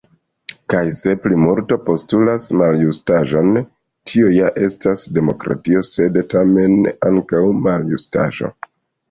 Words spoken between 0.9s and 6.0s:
se plimulto postulas maljustaĵon, tio ja estas demokratio,